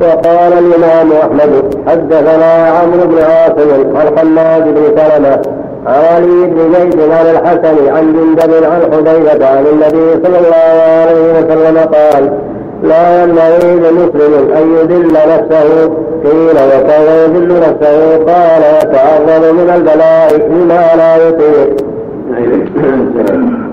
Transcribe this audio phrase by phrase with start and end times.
[0.00, 5.42] وقال الإمام أحمد حدثنا عمرو بن عاصم عن حماد بن سلمة
[5.86, 11.32] عن علي بن زيد عن الحسن عن جندب عن حذيفة عن النبي صلى الله عليه
[11.32, 12.38] وسلم قال
[12.82, 15.90] لا ينبغي لمسلم أن يذل نفسه
[16.24, 21.76] قيل وكان يذل نفسه قال يتعرض من البلاء بما لا يطيق.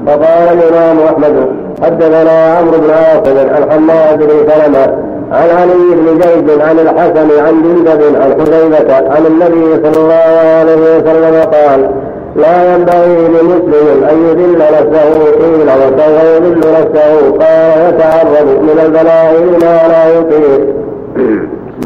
[0.08, 1.48] فقال الإمام أحمد
[1.84, 7.64] حدثنا عمرو بن عاصم عن حماد بن سلمة عن علي بن زيد عن الحسن عن
[7.64, 11.92] جندب عن حذيفة عن النبي صلى الله عليه وسلم قال
[12.36, 19.88] لا ينبغي لمسلم أن يذل نفسه قيل وسوف يذل نفسه قال يتعرض من البلاء ما
[19.88, 20.76] لا يطيق.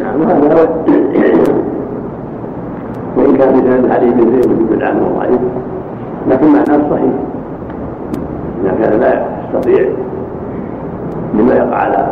[0.02, 0.68] نعم هذا
[3.18, 5.40] وإن كان مثل علي بن زيد بن عنه ضعيف
[6.30, 7.14] لكن معناه صحيح
[8.64, 9.90] إذا كان لا يستطيع
[11.34, 12.08] لما يقع على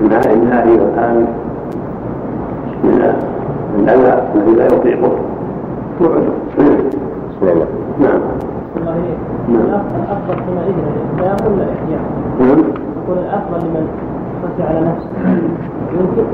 [0.00, 1.26] النهار النهار والآن.
[2.84, 3.14] من
[3.78, 5.12] الأذى الذي لا يطيقه
[6.00, 7.66] بسم الله.
[8.00, 8.20] نعم.
[9.48, 9.82] نعم.
[10.00, 10.74] الأفضل حينئذ
[11.18, 12.00] الاحياء ولا الاحياء؟
[12.40, 12.58] نعم.
[12.96, 13.88] يقول الأفضل لمن
[14.42, 15.08] خشي على نفسه.
[15.92, 16.26] يمكن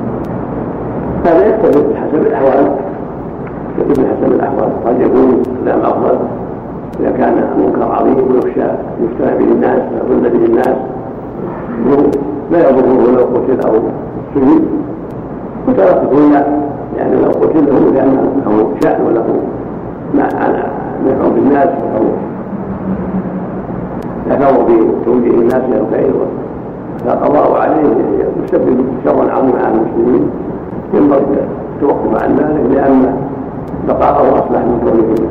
[1.25, 2.77] هذا يختلف بحسب الأحوال.
[3.79, 4.71] يختلف بحسب الأحوال.
[4.87, 6.19] قد يكون الكلام افضل
[7.01, 8.69] إذا كان منكر عظيم ويخشى
[9.03, 10.77] يفتى به الناس ويظن به الناس.
[12.51, 13.75] لا يضره لو قتل أو
[15.69, 16.47] وترى تكون لا
[16.97, 19.27] يعني لو قتل له لأنه شأن وله
[20.15, 22.05] نفع بالناس أو
[24.67, 26.13] في توجيه الناس إلى الخير
[27.05, 27.83] فالقضاء عليه
[28.45, 30.31] يسبب شرا عظيما على المسلمين.
[30.95, 31.25] ينبغي
[31.75, 33.17] التوقف عن ذلك لأن
[33.89, 35.29] بقاءه اصلح من كونه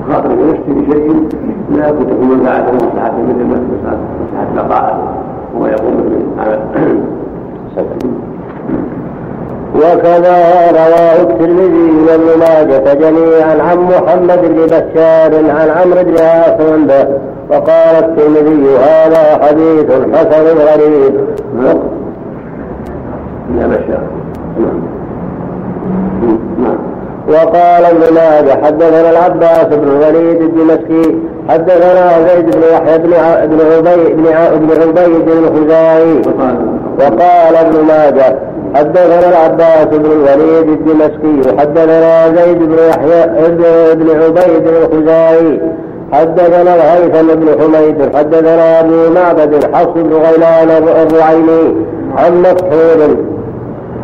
[0.00, 1.28] يخاطر بنفسه بشيء
[1.70, 5.14] لا يكون تكون بعده مصلحة مثل مصلحة بقاءه.
[5.54, 7.02] وما يقوم بالعمل
[9.76, 17.06] وكذا رواه الترمذي وابن ماجه جميعا عن محمد بن بشار عن عمرو بن عاصم به
[17.50, 21.14] وقال الترمذي هذا حديث حسن غريب.
[23.58, 24.02] يا بشار.
[27.32, 31.14] وقال ابن ماجه حدثنا العباس بن الوليد الدمشقي
[31.48, 33.08] حدثنا زيد بن يحيى بن
[33.46, 34.16] بن عبيد
[34.56, 36.22] بن عبيد الخزاعي.
[36.98, 37.56] وقال.
[37.56, 38.38] ابن ماجه
[38.74, 43.26] حدثنا العباس بن الوليد الدمشقي حدثنا زيد بن يحيى
[43.94, 45.60] بن عبيد الخزاعي
[46.12, 51.74] حدثنا الهيثم بن حميد حدثنا أبو معبد حفص بن غيلان الرعيني
[52.16, 52.42] عن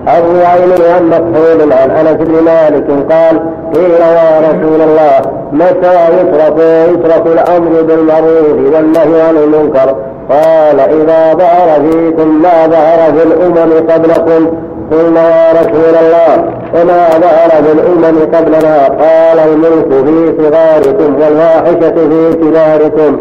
[0.07, 3.41] مكحول الرعيني عن مكحول عن أنس بن مالك قال
[3.75, 5.21] قيل يا رسول الله
[5.53, 6.59] متى يترك
[6.93, 9.97] يترك الأمر بالمعروف والنهي عن المنكر؟
[10.31, 14.47] قال إذا ظهر فيكم ما ظهر في الأمم قبلكم.
[14.93, 16.45] قلنا يا رسول الله
[16.75, 18.85] وما ظهر في الأمم قبلنا.
[18.89, 23.19] قال الملك في صغاركم والفاحشة في كباركم.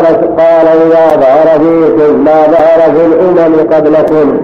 [0.00, 4.38] رسول قال إذا ظهر فيكم ما ظهر في الأمم قبلكم.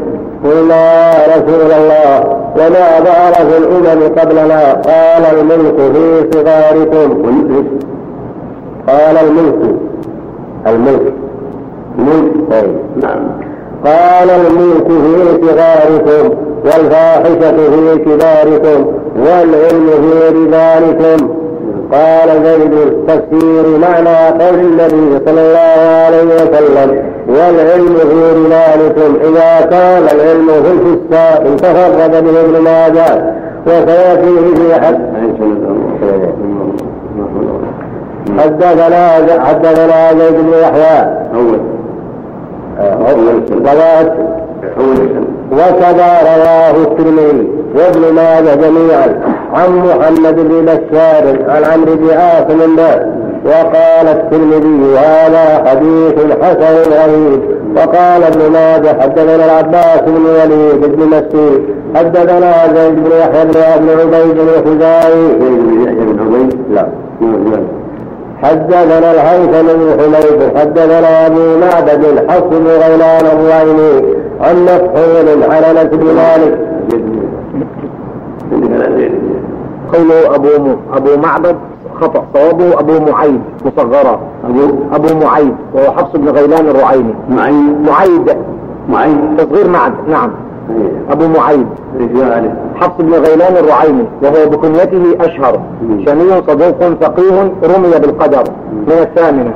[0.44, 2.24] قلنا يا رسول الله
[2.56, 4.72] وما ظهر في الأمم قبلنا.
[4.72, 7.24] قال الملك في صغاركم.
[8.88, 9.76] قال الملك
[10.66, 11.12] الملك
[11.98, 13.20] ملك طيب نعم.
[13.84, 18.86] قال الملك في صغاركم والفاحشة في كباركم
[19.16, 21.41] والعلم في رجالكم.
[21.92, 30.02] قال زيد التفسير معنى قول النبي صلى الله عليه وسلم والعلم في رجالكم إذا كان
[30.02, 33.34] العلم في الفساق تفرد به ابن ماجه
[33.66, 34.98] وسيأتيه في حد
[38.38, 41.00] حدثنا حدثنا زيد بن يحيى.
[41.34, 41.58] أول.
[43.64, 44.41] رواه
[45.52, 49.20] وكذا رواه الترمذي وابن ماجه جميعا
[49.54, 52.78] عن محمد بن بشار عن عمرو بن عاصم
[53.44, 57.62] وقال الترمذي هذا حديث حسن غريب.
[57.76, 61.62] وقال ابن ماجه حدثنا العباس بن وليد بن مسعود
[61.94, 66.86] حدثنا زيد بن يحيى بن عبيد الخزاعي زيد بن يحيى عبيد لا
[68.42, 76.04] حدثنا الهيثم بن حميد حدثنا أبو معبد حفص بن غيلان الرعيني عن مفحول على بن
[76.04, 76.58] مالك
[79.92, 80.48] قوله أبو
[80.92, 81.56] أبو معبد
[82.00, 82.24] خطأ.
[82.34, 84.20] صوابه أبو معيد مصغرة.
[84.44, 84.60] ابو
[84.92, 87.14] أبو معيد وهو حفص بن غيلان الرعيني.
[87.30, 87.88] معيد.
[87.88, 88.36] معيد.
[88.88, 89.18] معيد.
[89.38, 89.92] تصغير معد.
[90.08, 90.30] نعم.
[91.10, 91.66] أبو معيد.
[92.74, 95.60] حفص بن غيلان الرعيني وهو بكنيته أشهر.
[96.06, 98.44] شني صدوق فقيه رمي بالقدر.
[98.72, 99.52] من الثامنة.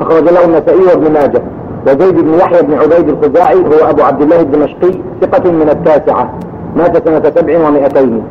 [0.00, 1.42] أخرج له النسائي وابن ماجه.
[1.86, 4.90] وزيد بن يحيى بن عبيد الخزاعي هو أبو عبد الله الدمشقي
[5.20, 6.34] ثقة من التاسعة
[6.76, 8.22] مات سنة سبع ومائتين.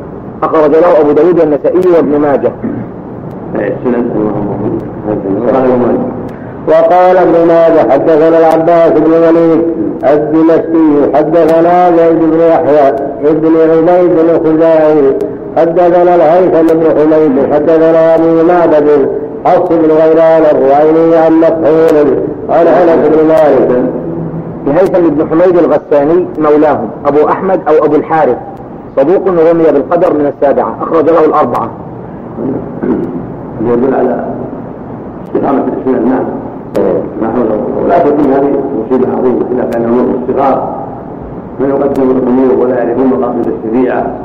[0.42, 2.52] أخرج له أبو داود والنسائي وابن ماجه.
[6.68, 9.62] وقال ابن ماجه حدثنا العباس بن وليد
[10.04, 12.88] الدمشقي حدثنا زيد بن يحيى
[13.24, 15.16] ابن عبيد الخزاعي
[15.56, 19.10] حدثنا الهيثم بن حميد حدثنا أبو معبد
[19.44, 23.90] حفص بن غيلان الرعيني عن مكحول عن انس بن مالك
[24.66, 28.36] الهيثم بن حميد الغساني مولاهم أبو أحمد أو أبو الحارث.
[28.96, 31.70] صدوق رمي بالقدر من السابعة أخرج له الأربعة.
[33.60, 34.24] يدل على
[35.24, 36.24] استقامة نعم.
[37.22, 40.80] ما حوله ولا تكون هذه مصيبة عظيمة إذا كان الأمور الصغار.
[41.60, 44.16] ما يقدمون الأمور ولا يعرفون مقاصد الشريعة.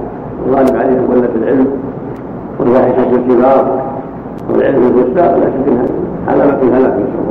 [0.48, 1.68] الغالب عليهم قلة العلم
[2.60, 3.82] والواحشة الكبار
[4.50, 5.90] والعلم الوسطى لا شك
[6.28, 7.25] هذا ما في هلاك نسأل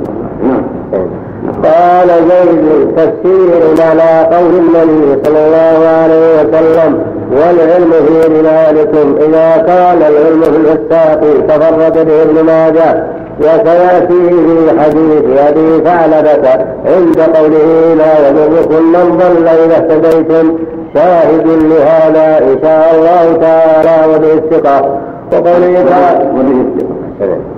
[1.64, 7.02] قال زيد تفسير على قول النبي صلى الله عليه وسلم
[7.32, 13.04] والعلم في رجالكم إذا كان العلم في الفساق تفرد به ابن ماجه.
[13.40, 16.48] وسيأتي في حديث أبي ثعلبة
[16.86, 20.58] عند قوله لا يضركم من ضل إذا اهتديتم
[20.94, 25.00] شاهد لهذا إن شاء الله تعالى وبه الثقة
[25.32, 27.53] وقوله تعالى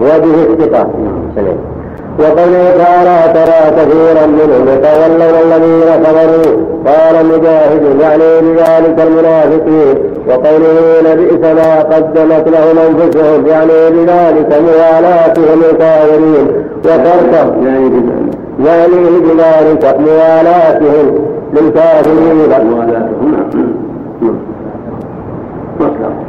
[0.00, 0.90] وبه الثقة.
[2.18, 6.56] وقوله تعالى ترى كثيرا منهم يتولون الذين كفروا
[6.86, 9.94] قال مجاهد يعني بذلك المنافقين.
[10.28, 13.46] وقوله لبئس ما قدمت لهم أنفسهم.
[13.46, 16.46] يعني بذلك موالاتهم الكافرين
[16.84, 18.34] وتركهم يعني بذلك.
[20.00, 21.06] موالاتهم
[21.52, 22.50] للكافرين.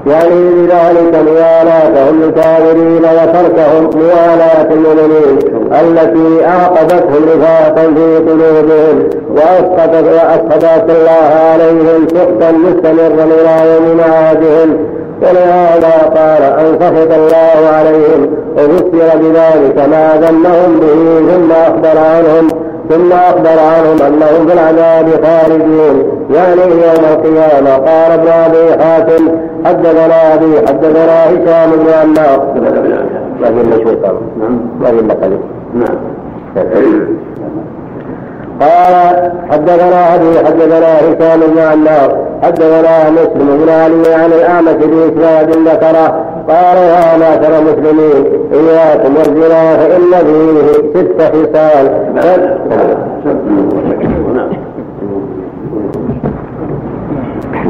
[0.08, 5.38] يعني بذلك موالاتهم للكافرين وتركهم موالاة المؤمنين
[5.72, 14.78] التي أعقبتهم نفاقا في قلوبهم وأسقطت وأسقطت الله عليهم سخطا مستمرا إلى يوم معادهم
[15.22, 22.71] ولهذا قال أن سخط الله عليهم وفسر بذلك ما ذمهم به ثم أخبر عنهم.
[22.92, 26.28] ثم أخبر عنهم أنهم في العذاب خالدون.
[26.32, 29.28] يعني يوم القيامة قال ابن أبي حاتم
[29.66, 32.54] حدثنا أبي حدثنا هشام بن عمار.
[33.42, 33.96] ما في إلا شوي
[34.82, 35.40] ما في إلا قليل
[35.74, 35.98] نعم.
[38.62, 46.26] قال حدثنا أبي حدثنا هشام بن عمار حدثنا مسلم بن علي عن الأعمش باسناد ذكره
[46.50, 51.90] قال يا معشر المسلمين إياكم والزنا فان فيه ست خصال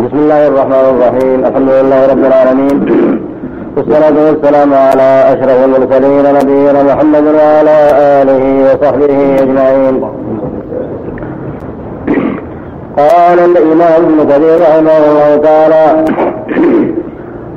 [0.06, 2.86] بسم الله الرحمن الرحيم الحمد لله رب العالمين
[3.78, 7.78] والصلاة والسلام على أشرف المرسلين نبينا محمد وعلى
[8.22, 10.02] آله وصحبه أجمعين.
[12.98, 16.06] قال الإمام ابن كثير رحمه الله تعالى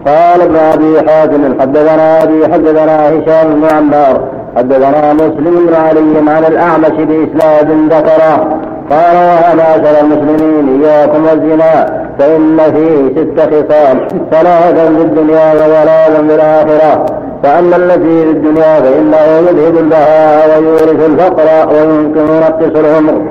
[0.07, 6.45] قال ابن أبي حاتم حدثنا أبي حدثنا هشام بن عمار حدثنا مسلم بن علي عن
[6.45, 8.59] الأعمش بإسناد ذكره
[8.91, 16.35] قال يا معشر المسلمين إياكم والزنا فإن فيه ست خصال ثلاثا في الدنيا وثلاثا في
[16.35, 17.07] الآخرة
[17.43, 19.17] فأما التي في الدنيا فإنه
[19.51, 23.23] يذهب البهاء ويورث الفقر ويمكن ينقص العمر.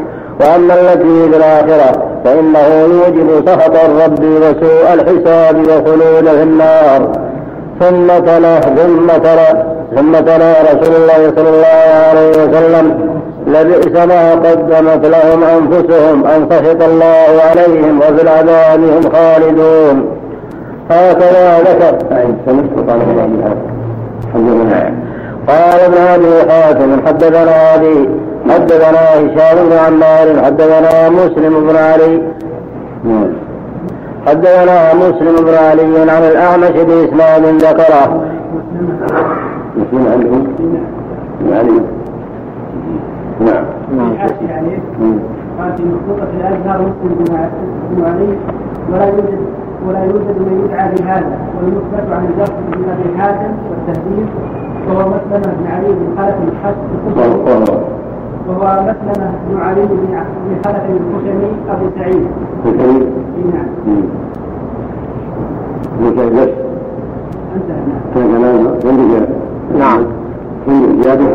[0.44, 7.12] وأما التي في الآخرة فإنه يوجب سخط الرب وسوء الحساب وخلود في النار.
[7.80, 13.14] ثم تلا ثم تلا ثم تلا رسول الله صلى الله عليه وسلم.
[13.48, 20.06] لبئس ما قدمت لهم أنفسهم أن سخط الله عليهم وفي العذاب هم خالدون.
[20.90, 21.98] هكذا ذكر.
[25.48, 28.10] قال ابن أبي حاتم حدثنا أبي
[28.50, 32.22] حدثنا هشام بن عمار حدثنا مسلم بن علي.
[34.28, 38.26] حدثنا مسلم بن علي عن الأعمش بإسناد ذكره.
[39.78, 40.48] مسلم عندهم
[41.52, 41.82] علي.
[43.40, 43.66] نعم.
[43.98, 44.18] نعم.
[45.60, 47.26] قال في مخطوطة الأزهر مسلم
[47.92, 48.38] بن علي
[48.92, 49.40] ولا يوجد
[49.88, 54.28] ولا يوجد من يدعى بهذا والمثبت عن الجرح بن أبي حاتم والتهذيب
[54.88, 56.88] وهو مسلمة بن علي بن خلف الحسن
[58.48, 60.22] وهو مسلمة بن علي بن
[60.66, 62.28] خلف الخشني أبو سعيد.
[62.66, 63.06] الخشني؟
[63.54, 63.68] نعم.
[66.00, 66.50] أبو سعيد بس؟
[67.56, 67.78] انتهى
[69.78, 70.06] نعم.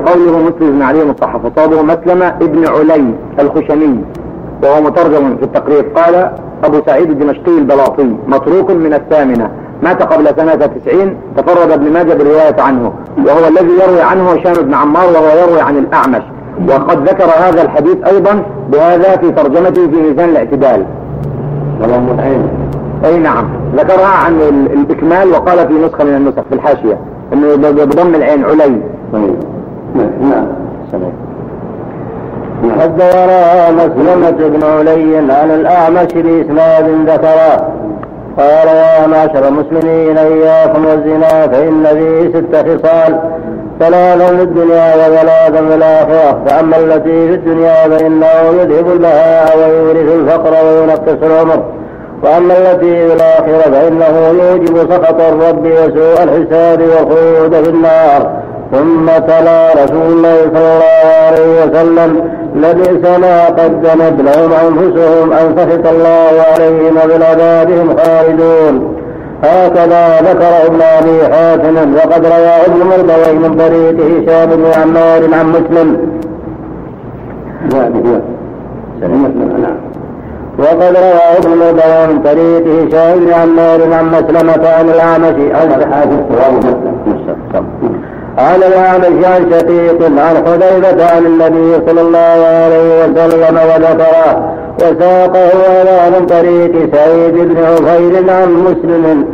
[0.07, 1.45] قوله مسلم بن علي مصحف.
[1.45, 4.00] وصابه مسلمة ابن علي الخشني
[4.62, 5.85] وهو مترجم في التقريب.
[5.97, 6.31] قال
[6.65, 9.50] أبو سعيد الدمشقي البلاطي متروك من الثامنة.
[9.83, 12.93] مات قبل سنة تسعين تفرد ابن ماجه بالرواية عنه.
[13.27, 16.23] وهو الذي يروي عنه هشام بن عمار وهو يروي عن الأعمش.
[16.69, 20.85] وقد ذكر هذا الحديث أيضا بهذا في ترجمته في ميزان الاعتدال.
[21.83, 22.49] ولهم العين
[23.05, 23.49] أي نعم.
[23.77, 24.41] ذكرها عن
[24.73, 26.99] الإكمال وقال في نسخة من النسخ في الحاشية
[27.33, 28.81] أنه بضم العين علي.
[29.12, 29.37] طيب.
[30.21, 30.47] نعم
[30.93, 31.12] سمعت
[32.81, 37.69] حدثنا مسلمة بن علي عن الأعمش بإسناد ذكره.
[38.38, 43.21] قال يا معشر المسلمين إياكم والزنا فإن فيه ست خصال
[43.81, 50.53] ثلاثا في الدنيا وثلاثا في الآخرة فأما التي في الدنيا فإنه يذهب البهاء ويورث الفقر
[50.65, 51.63] وينقص العمر.
[52.23, 58.39] وأما التي في الآخرة فإنه يوجب سخط الرب وسوء الحساب والخلود في النار.
[58.73, 65.93] ثم تلا رسول الله صلى الله عليه وسلم لبئس ما قدمت لهم أنفسهم أن سخط
[65.93, 68.98] الله عليهم وبالعذابهم خالدون.
[69.45, 75.47] هكذا ذكر ابن ابي حاتم وقد روى ابن مردوي من طريق هشام بن عمار عن
[75.49, 75.88] مسلم.
[80.59, 85.37] وقد روى ابن مردوي من طريق هشام بن عمار عن مسلمة عن الأعمش.
[85.54, 86.18] عن حاتم
[88.38, 94.54] عن الأعمش عن شقيق عن حذيفة عن النبي صلى الله عليه وسلم وذكره.
[94.79, 99.25] وساقه على من طريق سعيد بن عفير عن مسلم.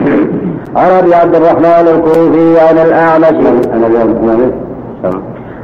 [0.76, 3.36] عن ابي عبد الرحمن الكوفي عن الأعمش.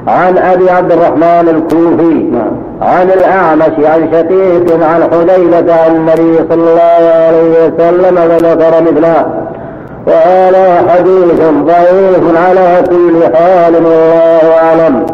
[0.06, 2.26] عن أبي عبد الرحمن الكوفي
[2.82, 9.26] عن الأعمش عن شقيق عن حذيفة عن النبي صلى الله عليه وسلم وذكر مثله.
[10.06, 15.06] وهذا حديث ضعيف على كل حال والله أعلم.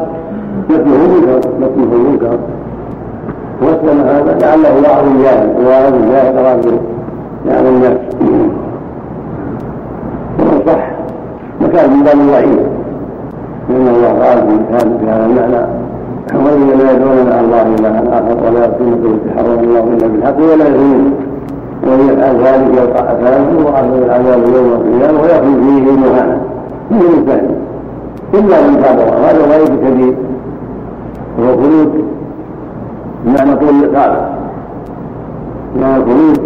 [3.62, 6.80] واسلم هذا لعله بعض الجاهل وبعض الجاهل اراد
[7.48, 7.98] يعني الناس
[10.66, 10.90] صح.
[11.60, 12.60] مكان من باب الضعيف
[13.68, 14.38] لأن الله قال
[15.00, 15.66] في هذا المعنى
[16.34, 20.68] والذين لا يدعون مع الله إلى اخر ولا يقتلون التي حرم الله الا بالحق ولا
[20.68, 21.14] يزنون
[21.86, 26.38] ومن يفعل ذلك يلقى اثامه واخذ العذاب يوم القيامة ويخرج فيه مهانا
[26.90, 27.56] من الانسان
[28.34, 30.14] إلا من تاب وهذا غير كبير.
[31.38, 32.15] وهو خلود.
[33.24, 34.28] بمعنى طول الاقامه
[35.80, 36.40] معنى الخلود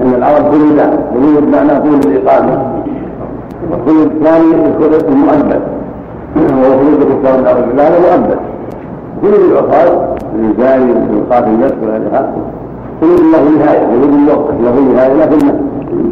[0.00, 0.80] ان العرب خلود
[1.14, 2.72] خلود بمعنى طول الاقامه
[3.70, 5.62] والخلود الثاني الخلود المؤبد
[6.36, 8.38] وهو خلود كفار الأرض هذا مؤبد
[9.22, 12.22] خلود العصاه الانسان القاتل النفس ولا
[13.00, 15.46] خلود له نهايه خلود الوقت له نهايه لكن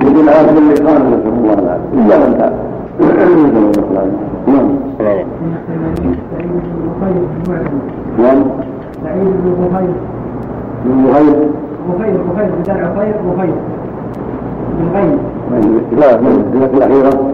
[0.07, 2.53] يدل على كل الاقامه نسال الله العافيه الا من تاب
[4.47, 4.69] نعم
[8.19, 8.45] نعم
[9.05, 9.95] سعيد بن بخير.
[10.85, 11.49] بن بخير.
[11.89, 13.55] بخير بخير بدل خير بخير
[14.79, 15.19] بالغين
[15.99, 17.33] لا من الأخيرة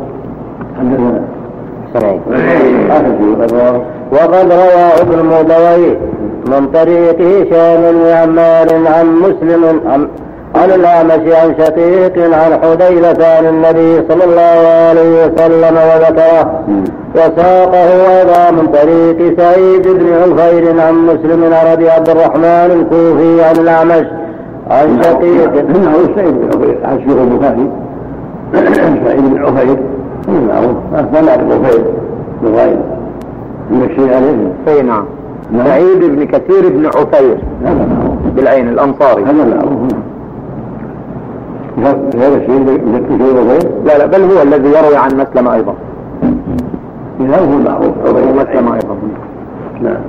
[0.78, 1.22] حدثنا
[4.12, 5.96] وقد روى ابن مودوي
[6.46, 10.08] من طريق هشام بن عمار عن مسلم عن
[10.54, 16.64] عن الأعمش عن شقيق عن حذيفة عن النبي صلى الله عليه وسلم وذكره.
[17.14, 23.56] وساقه أيضا من طريق سعيد بن عفير عن مسلم عن أبي عبد الرحمن الكوفي عن
[23.56, 24.06] الأعمش
[24.70, 25.52] عن شقيق.
[25.58, 27.70] انه سعيد بن عفير عن شيخ البخاري.
[29.04, 29.78] سعيد بن عفير.
[30.28, 30.76] معروف
[31.12, 31.84] ما نعرف عفير
[32.42, 32.76] بغير
[33.70, 34.52] من الشيء عليه.
[34.68, 35.04] أي نعم.
[35.66, 37.38] سعيد بن كثير بن عفير.
[38.36, 39.22] بالعين الأنصاري.
[39.22, 39.92] هذا معروف
[41.84, 43.34] هذا شيء عفير
[43.84, 45.74] لا لا بل هو الذي يروي عن مسلم أيضا.
[47.20, 47.94] هذا هو المعروف
[48.36, 48.96] مسلم أيضا.
[49.82, 50.00] نعم.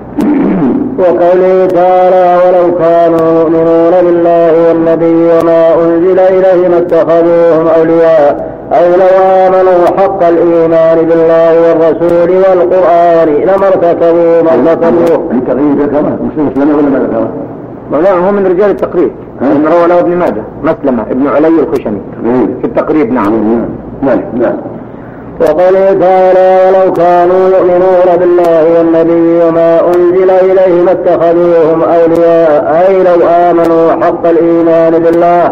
[1.00, 9.86] وقوله تعالى ولو كانوا يؤمنون بالله والنبي وما أنزل إليهم اتخذوهم أولياء أي لو آمنوا
[9.98, 15.32] حق الإيمان بالله والرسول والقرآن لما ارتكبوا ما ارتكبوه.
[15.32, 17.30] التقريب ذكره مسلم ولا ما ذكره؟
[17.92, 19.12] مولانا هو من رجال التقريب.
[19.42, 22.02] من روى له ابن ماجه مسلمة ابن علي الخشني.
[22.62, 23.34] في التقريب نعم.
[24.02, 24.22] نعم.
[24.34, 24.58] نعم.
[25.42, 34.06] وقوله تعالى ولو كانوا يؤمنون بالله والنبي وما أنزل إليهم اتخذوهم أولياء أي لو آمنوا
[34.06, 35.46] حق الإيمان بالله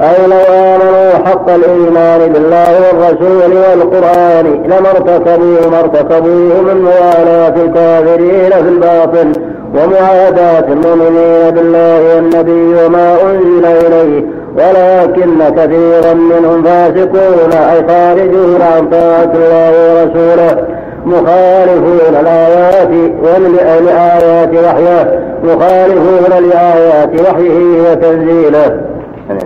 [0.00, 8.50] أي لو آمنوا حق الإيمان بالله والرسول والقرآن لما ارتكبوا ما ارتكبوه من موالاة الكافرين
[8.50, 9.32] في الباطل.
[9.74, 14.24] ومعاداة المؤمنين بالله والنبي وما أنزل إليه
[14.56, 20.66] ولكن كثيرا منهم فاسقون أي خارجون عن طاعة الله ورسوله
[21.06, 22.90] مخالفون الآيات
[23.22, 28.80] ولآيات وحيه مخالفون لآيات وحيه وتنزيله.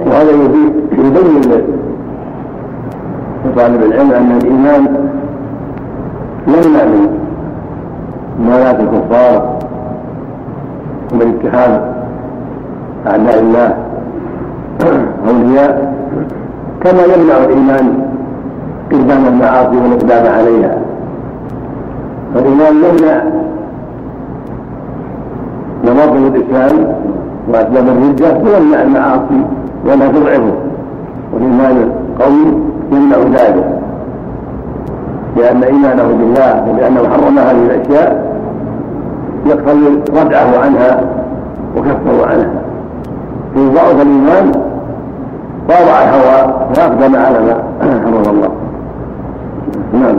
[0.07, 1.63] وهذا يبين
[3.45, 5.11] لطالب العلم أن الإيمان
[6.49, 6.85] يمنع
[8.41, 9.59] موالاة الكفار.
[11.13, 11.73] ومن اتخاذ
[13.07, 13.75] أعداء الله
[15.29, 15.95] أولياء
[16.85, 17.87] كما يمنع الإيمان
[18.93, 20.79] قدام المعاصي والإقدام عليها.
[22.35, 23.23] فالإيمان يمنع
[25.85, 26.95] نواقض الإسلام
[27.49, 29.41] وأسباب الردة ويمنع المعاصي
[29.87, 30.53] ولا تضعفه.
[31.33, 32.47] والإيمان القوي
[32.93, 33.79] يمنع ذلك
[35.37, 38.32] لأن إيمانه بالله ولأنه حرم هذه الأشياء
[39.47, 41.01] يقتضي ردعه عنها
[41.77, 42.51] وكفه عنها.
[43.55, 44.53] في ضعف الإيمان
[45.69, 47.63] طاوع الهوى وأقدم على ما
[48.05, 48.51] حرم الله.
[49.93, 50.19] نعم.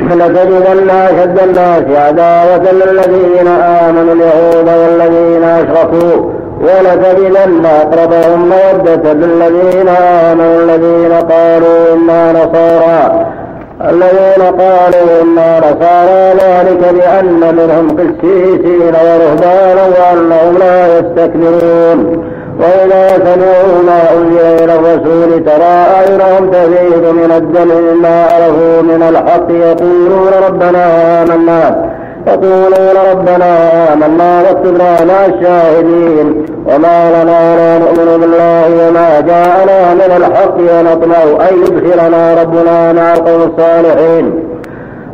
[0.00, 11.12] لتجدن أشد الناس عداوة للذين آمنوا اليهود والذين أشركوا ولتجدن أقربهم مودة للذين آمنوا الذين
[11.12, 13.26] قالوا إنا نصارى.
[13.90, 22.28] الذين قالوا إنا نصارى ذلك بأن منهم قسيسين ورهبانا وأنهم لا يستكبرون.
[22.60, 29.50] وإذا سمعوا ما أنزل إلى الرسول ترى أعينهم تفيض من الدم مما عرفوا من الحق
[29.50, 30.84] يقولون ربنا
[31.22, 31.92] آمنا.
[32.26, 33.52] يقولون ربنا
[33.92, 41.54] آمنا واكتبنا مع الشاهدين وما لنا لا نؤمن بالله وما جاءنا من الحق ونطمع أن
[41.62, 44.48] يدخلنا ربنا مع القوم الصالحين.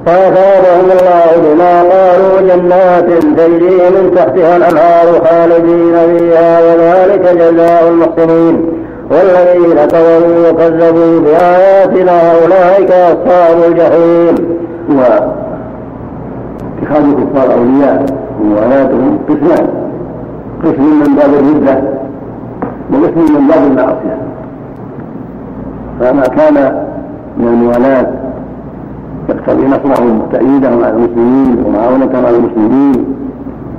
[0.06, 8.72] فأثابهم الله بما قالوا جنات تجري من تحتها الأنهار خالدين فيها وذلك جزاء المحسنين.
[9.10, 14.58] والذين كفروا وكذبوا بآياتنا أولئك أصحاب الجحيم.
[16.82, 18.06] اتخاذ الكفار أولياء
[18.40, 19.68] وموالاتهم قسمان.
[20.64, 21.82] قسم من باب الردة
[22.92, 24.18] وقسم من باب المعصية.
[26.00, 26.85] فما كان
[27.38, 28.06] من الموالاه
[29.28, 33.04] يقتضي نصرهم وتأييدهم على المسلمين ومعاونتهم على المسلمين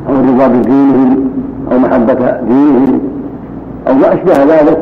[0.09, 1.29] أو الرضا بدينهم
[1.71, 2.99] أو محبة دينهم
[3.87, 4.79] أو ما أشبه ذلك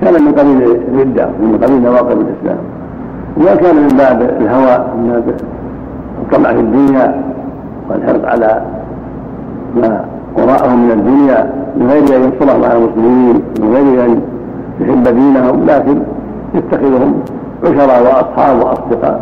[0.00, 2.58] كان من قبيل الردة من قبيل نواقض الإسلام.
[3.36, 5.34] وما كان من باب الهوى من باب
[6.22, 7.22] الطمع في الدنيا
[7.90, 8.62] والحرص على
[9.76, 10.04] ما
[10.38, 14.20] وراءهم من الدنيا من غير ان ينصرهم على المسلمين من غير أن
[14.80, 15.98] يحب دينهم لكن
[16.54, 17.20] يتخذهم
[17.64, 19.20] عشراء وأصحاب وأصدقاء.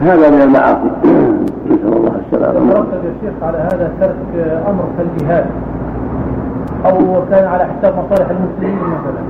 [0.00, 0.90] هذا من المعاصي.
[1.70, 2.70] نسأل الله السلامة.
[2.70, 5.46] يرتب يا شيخ على هذا ترك أمر كالجهاد
[6.86, 9.22] أو كان على حساب مصالح المسلمين مثلا.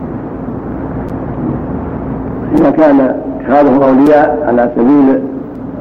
[2.58, 3.00] إذا كان
[3.40, 5.22] اتخاذهم أولياء على سبيل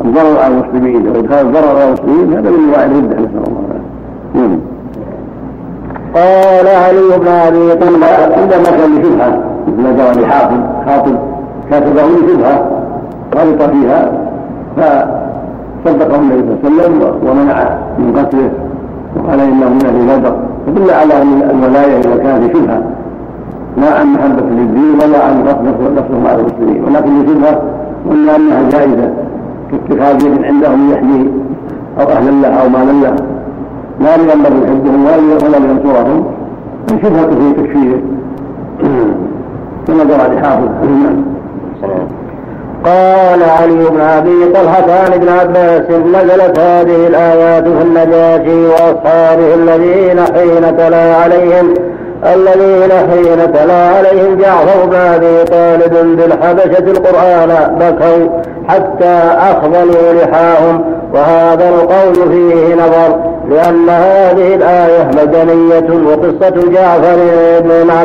[0.06, 3.88] الضرر على المسلمين وادخال الضرر على المسلمين هذا من انواع الرده نسأل الله العافية.
[4.36, 4.60] نعم.
[6.16, 11.16] قال علي بن أبي طلحة عندما كان لشبهه مثل ما جرى لحافظ خاطب
[11.70, 12.72] كاتبه لشبهه
[13.36, 14.12] غلط فيها
[14.78, 18.50] فصدقه النبي صلى الله عليه وسلم ومنع من قتله
[19.16, 20.36] وقال إنه من أهل بدر
[20.68, 22.82] فدل على أن الولاية إذا كانت شبهة
[23.78, 26.84] لا عن محبة للدين ولا عن نفسه على المسلمين.
[26.84, 27.62] ولكن لشبهه
[28.10, 29.12] وان أنها جائزة.
[29.74, 31.30] يد عندهم يحمي
[32.00, 33.16] أو أهلا له أو مالا له
[34.00, 36.26] لا لينبغي يحبهم ولا لينصرهم.
[36.92, 38.02] الشبهة في تكفيره.
[39.88, 40.70] كما جرى لحافظ.
[42.86, 50.20] قال علي بن أبي طلحة عن ابن عباس نزلت هذه الآيات في النجاشي وأصحابه الذين
[50.20, 51.74] حين تلا عليهم
[52.26, 59.20] الذين حين تلا عليهم جعفر بن أبي طالب بالحبشة القرآن بكوا حتى
[59.52, 67.18] اخضلوا لحاهم وهذا القول فيه نظر لأن هذه الآية مدنية وقصة جعفر
[67.88, 68.04] مع,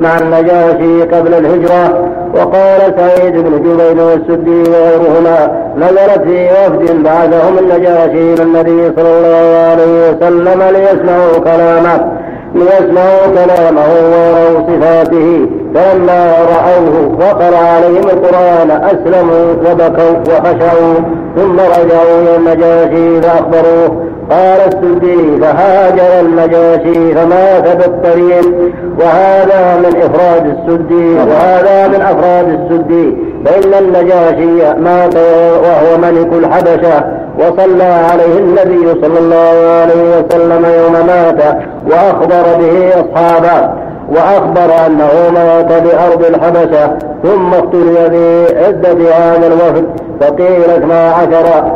[0.00, 2.08] مع النجاشي قبل الهجرة.
[2.34, 9.70] وقال سعيد بن جبير والسدي وغيرهما نزلت في وفد بعثهم النجاشي إلى النبي صلى الله
[9.70, 12.21] عليه وسلم ليسمعوا كلامه.
[12.54, 15.61] ليسمعوا كلامه ويروا صفاته.
[15.74, 20.94] فلما رأوه وقرأ عليهم القرآن أسلموا وبكوا وخشعوا
[21.36, 24.06] ثم رجعوا إلى النجاشي فأخبروه.
[24.30, 28.72] قال السدي فهاجر النجاشي فمات بالطريق.
[29.00, 33.16] وهذا من إفراد السدي وهذا من أفراد السدي.
[33.44, 35.16] فإن النجاشي مات
[35.64, 37.04] وهو ملك الحبشة.
[37.38, 43.81] وصلى عليه النبي صلى الله عليه وسلم يوم مات وأخبر به أصحابه.
[44.12, 48.08] وأخبر أنه مات بأرض الحبشة ثم اختلي
[48.52, 49.84] بعدة هذا الوفد
[50.20, 51.72] فقيل اثنا عشر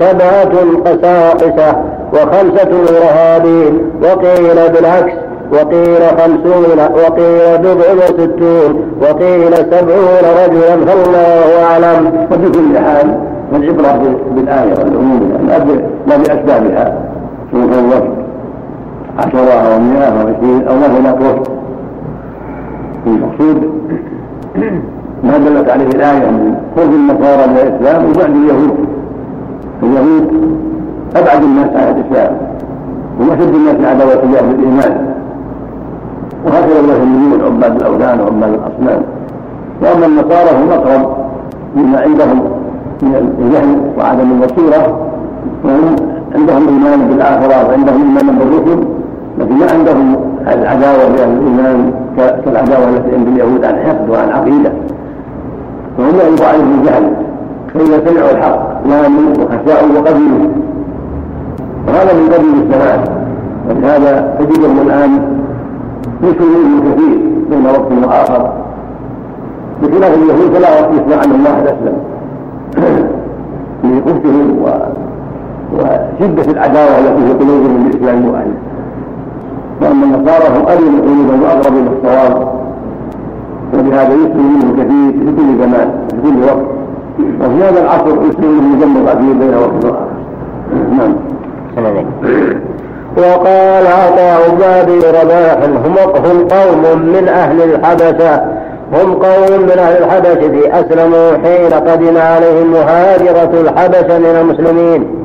[0.00, 0.52] سبعة
[0.84, 1.76] قساقسة
[2.12, 5.12] وخمسة رهابين وقيل بالعكس
[5.52, 12.26] وقيل خمسون وقيل بضع وستون وقيل سبعون رجلا فالله أعلم.
[12.30, 13.18] وفي كل حال
[13.52, 15.32] فالعبرة بالآية والعموم
[16.06, 16.98] لا بأسبابها
[17.52, 18.22] سوء الوصف
[19.18, 21.61] عشرة أو مئة أو عشرين أو هناك وصف
[23.06, 23.70] المقصود.
[25.24, 28.76] ما دلت عليه الآية من خوف النصارى من الإسلام وبعد اليهود.
[29.82, 30.56] اليهود
[31.16, 32.36] أبعد الناس عن الإسلام
[33.20, 35.14] وأشد الناس عداوة تجاه الإيمان
[36.46, 39.02] وهكذا الوثنيون عباد الأوثان وعباد الأصنام.
[39.82, 41.16] وأما النصارى هم أقرب
[41.76, 42.42] مما عندهم
[43.02, 45.08] من الجهل وعدم البصيرة.
[45.64, 45.96] وهم
[46.34, 48.84] عندهم إيمان بالآخرة وعندهم إيمان بالرسل
[49.38, 50.16] لكن ما عندهم
[50.48, 54.72] العداوة لأهل الإيمان كالعداوة التي عند اليهود عن حقد وعن عقيدة.
[55.98, 57.12] فهم يعرف عليهم الجهل
[57.74, 60.48] فإذا سمعوا الحق ناموا وخشعوا وقبلوا.
[61.88, 63.04] وهذا من قبل الزمان
[63.68, 65.10] ولهذا تجدهم الآن
[66.22, 66.44] يشكل
[66.80, 67.18] كثير
[67.50, 68.52] بين وقت وآخر.
[69.82, 71.96] بخلاف اليهود فلا يسمع عنهم واحد أسلم.
[73.84, 74.68] لقبحهم و...
[75.74, 78.71] وشدة العداوة التي في قلوبهم للإسلام وأهله.
[79.82, 82.62] وأما النصارى هم ألين قلوبا وأقرب إلى الصواب.
[83.74, 86.66] ولهذا يسلم منه كثير في كل زمان في كل وقت.
[87.40, 90.12] وفي هذا العصر يسلم منه جنب كثير بين وقت وآخر
[90.90, 91.14] نعم.
[93.16, 98.34] وقال عطاء بن رباح هم هم قوم من أهل الحبشة
[98.92, 105.21] هم قوم من أهل الحبشة أسلموا حين قدم عليهم مهاجرة الحبشة من المسلمين.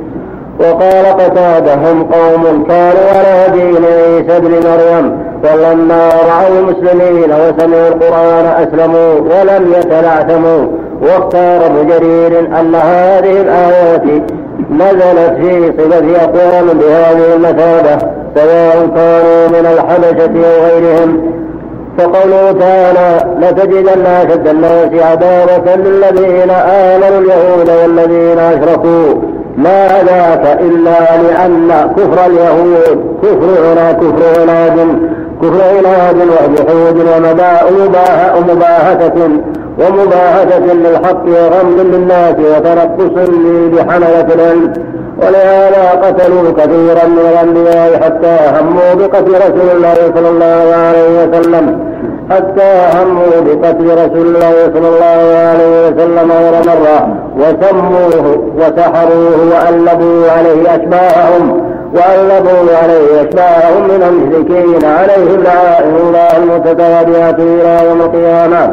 [0.59, 8.45] وقال قتادة هم قوم كانوا على دين عيسى بن مريم فلما رأوا المسلمين وسمعوا القرآن
[8.45, 10.67] أسلموا ولم يتلعثموا
[11.01, 14.03] واختار ابن جرير أن هذه الآيات
[14.71, 17.97] نزلت في صفة أقوام بهذه المثابة
[18.35, 21.31] سواء كانوا من الحبشة أو غيرهم.
[21.97, 29.36] فقوله تعالى لتجدن أشد الناس عداوة للذين آمنوا اليهود والذين أشركوا.
[29.57, 34.77] ما ذاك إلا لأن كفر اليهود كفر عنا كفر عناد
[35.41, 38.33] كفر عناد وجحود ومباهة
[39.79, 43.29] ومباهة للحق وغمد للناس وتنقص
[43.73, 44.73] بحملة العلم.
[45.21, 51.65] ولهذا قتلوا كثيرا من الأنبياء حتى هموا بقتل رسول الله صلى الله عليه وسلم.
[52.29, 58.25] حتى هموا بقتل رسول الله صلى الله عليه وسلم غير مرة وسموه
[58.57, 61.61] وسحروه وألبوا عليه أشباههم
[61.93, 68.63] وألبوا عليه أشباههم من المشركين عليهم لعائن الله المتتابعة إلى يوم القيامة.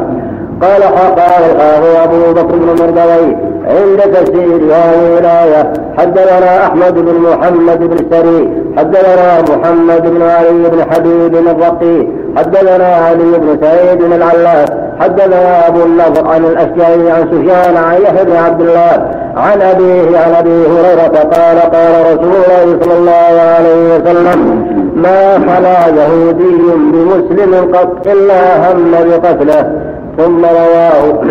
[0.61, 1.61] قال الحافظ
[2.03, 9.41] أبو بكر بن مردوي عند تفسير هذه الآية حدثنا أحمد بن محمد بن سري حدثنا
[9.41, 16.45] محمد بن علي بن حبيب الرقي حدثنا علي بن سعيد العلاف حدثنا أبو النضر عن
[16.45, 22.13] الأشجعي عن سفيان عن يحيى بن عبد الله عن أبيه عن أبي هريرة قال قال
[22.13, 24.65] رسول الله صلى الله عليه وسلم
[24.95, 26.57] ما خلا يهودي
[26.93, 29.71] بمسلم قط إلا هم بقتله.
[30.17, 31.23] ثم رواه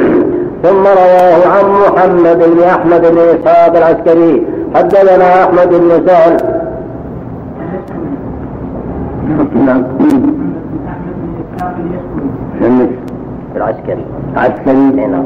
[0.62, 4.47] ثم رواه عن محمد بن أحمد بن إسحاق العسكري.
[4.75, 6.37] حدثنا أحمد بن سهل.
[13.57, 14.05] العسكري.
[14.37, 15.25] عسكري نعم.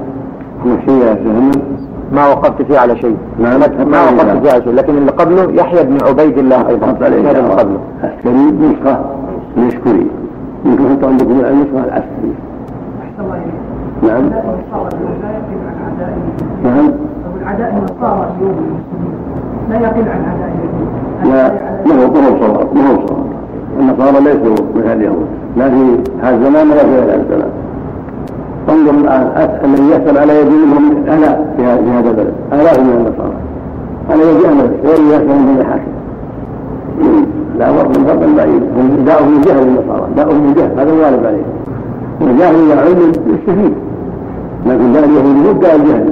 [2.12, 3.16] ما وقفت فيه على شيء.
[3.38, 4.72] نعم ما وقفت فيه على شيء.
[4.72, 6.86] لكن اللي قبله يحيى بن عبيد الله أيضا.
[6.86, 7.80] هذا اللي قبله.
[8.04, 9.00] عسكري نسخة.
[9.56, 10.06] يشكري
[10.64, 12.34] يمكن أنتم عندكم النسخه العسكري.
[14.02, 14.30] نعم.
[16.64, 16.90] نعم.
[17.42, 18.80] العداء اليوم
[19.70, 20.52] لا يقل عن عداء
[21.24, 21.52] لا
[21.86, 23.26] ما هو ما صواب ما هو صواب
[23.80, 25.26] النصارى ليسوا مثل اليهود
[25.56, 27.50] لا في هذا الزمان ولا في هذا الزمان.
[28.68, 32.34] انظر الآن الذي يحصل على يد منهم الاف في هذا البلد.
[32.52, 33.34] الاف من النصارى.
[34.10, 35.92] على يد أهل غير يحصل من الحاكم
[37.58, 38.62] لا فرق من فرق بعيد.
[38.76, 38.86] هم
[39.32, 41.44] من جهل النصارى من جهل هذا الغالب عليه.
[42.20, 43.74] والجاهل إلى علم يستفيد.
[44.66, 46.10] لكن داء اليهود داء الجهل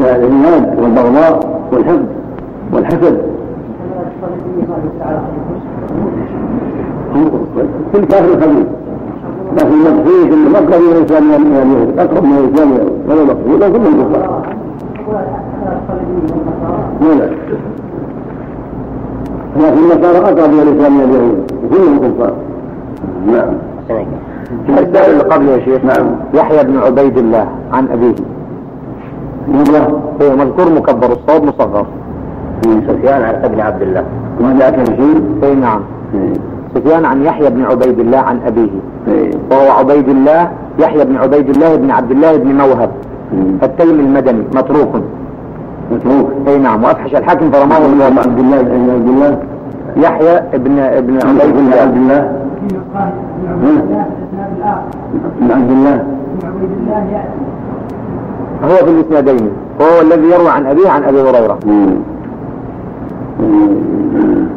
[0.00, 2.06] داء العناد والبغضاء والحقد
[2.72, 3.36] والحسد.
[7.92, 8.66] كل كافر خبيث
[9.52, 13.86] لكن المقصود انه اقرب من الانسان من اليهود اقرب من اليهود هذا المقصود لكن من
[13.86, 14.42] الكفار
[19.56, 21.52] لكن النصارى اقرب من الانسان من اليهود.
[21.64, 22.34] وكلهم كفار
[23.26, 23.54] نعم.
[24.68, 26.06] السؤال اللي قبله يا شيخ نعم.
[26.34, 28.14] يحيى بن عبيد الله عن أبيه.
[29.48, 31.86] مرة هو مذكور مكبر الصوت مصغر.
[32.62, 34.04] سفيان عن ابن عبد الله.
[34.40, 35.80] ما جاءك شيء أي نعم.
[36.74, 38.70] سفيان عن يحيى بن عبيد الله عن أبيه.
[39.50, 42.90] وهو عبيد الله يحيى بن عبيد الله بن عبد الله بن موهب.
[43.62, 45.02] التيمي المدني متروك.
[45.92, 46.30] متروك.
[46.48, 46.84] أي نعم.
[46.84, 49.38] وأفحش الحاكم فرماه الله عبد الله بن عبد الله.
[49.96, 51.76] يحيى ابن ابن عبيد الله.
[51.76, 52.36] عبد الله.
[54.40, 54.82] عبد الله
[55.40, 55.94] بن عبد الله.
[55.94, 57.24] ابن عبيد الله
[58.64, 61.58] هو في الاسنادين هو الذي يروى عن أبيه عن أبي هريرة.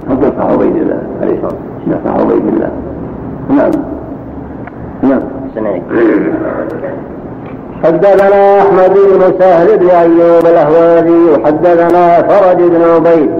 [0.09, 1.99] حدث عبيد الله عليه الصلاة والسلام.
[2.05, 2.71] حدث عبيد الله
[3.49, 3.71] نعم.
[5.03, 5.21] نعم.
[7.83, 13.31] حدثنا أحمد بن سهل بن أيوب الأهوازي وحدثنا فرج بن عبيد.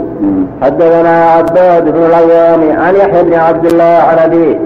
[0.62, 4.60] حدثنا عباد بن العوام عن يحيى بن عبد الله عن أبيه.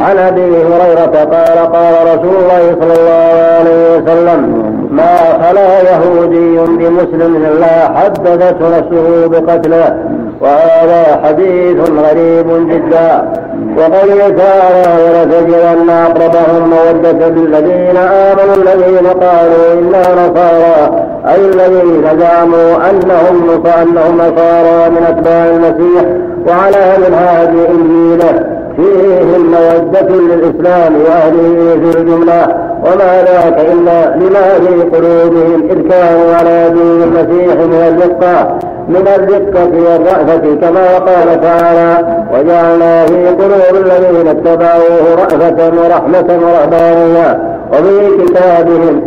[0.00, 7.36] عن أبي هريرة قال قال رسول الله صلى الله عليه وسلم ما خلا يهودي بمسلم
[7.36, 9.96] إلا حدثته نفسه بقتله
[10.40, 13.32] وهذا حديث غريب جدا.
[13.78, 23.62] وقوله تعالى ولتجدن أقربهم مودة للذين آمنوا الذين قالوا إنا نصارى أي الذين زعموا أنهم
[23.82, 26.04] أنهم نصارى من أتباع المسيح
[26.48, 28.57] وعلى منهاج إنجيله.
[28.78, 32.46] فيهم موده للإسلام وأهله في الجملة
[32.84, 39.70] وما ذاك إلا لما في قلوبهم إذ كانوا على دين المسيح من الرقة من الرقة
[39.90, 47.40] والرأفة كما قال تعالى وجعلنا في قلوب الذين اتبعوه رأفة ورحمة ورهبانية
[47.72, 49.02] وفي كتابهم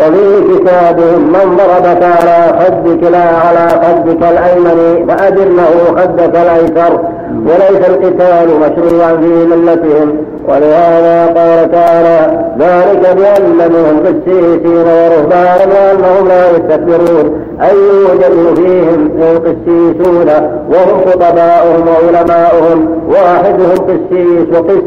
[0.00, 7.00] وفي كتابهم من ضربك على خدك لا على خدك الأيمن فأجرنه خدك الأيسر.
[7.46, 10.16] وليس القتال مشروعا في ملتهم.
[10.48, 17.44] ولهذا قال تعالى ذلك بأن منهم قسيسين ورهبانا وأنهم لا يستكبرون.
[17.62, 19.10] أي يوجد فيهم
[19.44, 20.28] قسيسون
[20.70, 22.88] وهم خطباؤهم وعلماؤهم.
[23.08, 24.82] واحدهم قسيس وقس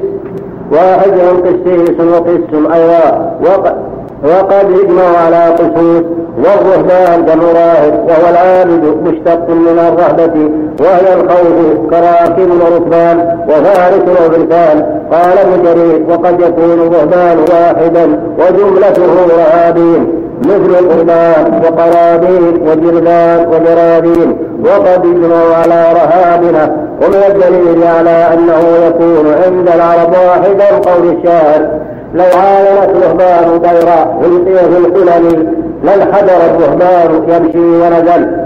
[0.71, 3.92] واحدهم قسيس وقس أيضا.
[4.23, 6.03] وقد يجمع على قصوص
[6.38, 10.33] والرهبان كمراهب وهو العابد مشتق من الرهبة
[10.81, 20.07] وهي الخوف كراكب وركبان وفارس وفرسان قال ابن جرير وقد يكون الرهبان واحدا وجملته رهابين
[20.39, 24.38] مثل قربان وقرابين وجرذان وجرابين.
[24.65, 31.67] وقد يجمع على رهابنا ومن الدليل على أنه يكون عند العرب واحدا قول الشاعر
[32.13, 35.47] لو عاينت رهبان طيرا القي في الحلل
[35.84, 38.43] لانحدر الرهبان يمشي ونزل.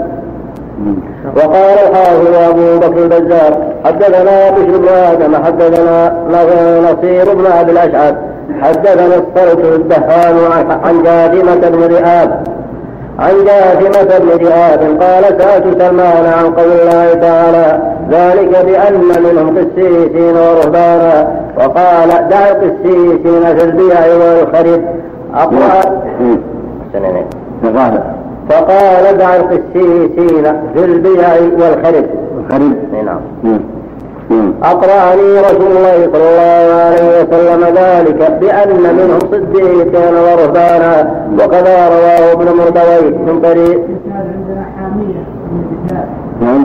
[1.36, 3.52] وقال الحافظ أبو بكر البزار
[3.84, 6.12] حدثنا بشر بن آدم حدثنا
[6.80, 8.14] نصير بن أبي الأشعث
[8.62, 10.36] حدثنا الصوت الدهان
[10.84, 12.42] عن جاثمة بن رئاب.
[13.18, 20.36] عن جاثمة بن رئاب قال سألت سلمان عن قول الله تعالى ذلك بأن منهم قسيسين
[20.36, 21.38] ورهبانا.
[21.58, 24.80] وقال دع القسيسين في البيع والخريف
[25.34, 26.02] أقرأ
[28.50, 30.10] فقال دع القسيسين
[30.74, 31.28] في البيع
[31.58, 32.06] والخريف
[32.38, 33.60] الخريف نعم.
[34.62, 40.94] أقرأني رسول الله صلى الله عليه وسلم ذلك بأن منهم صديقين ورهبانا.
[41.34, 43.80] وكذا رواه ابن مردوي من طريق.
[43.88, 46.08] الاسناد عندنا حامية بن ركاب
[46.42, 46.64] نعم.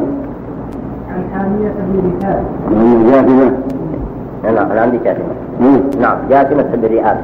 [1.09, 3.51] عن حامية بن ركاب نعم جاثمة
[4.55, 5.33] نعم أنا عندي جاثمة.
[6.01, 7.17] نعم جاثمة بن رئاب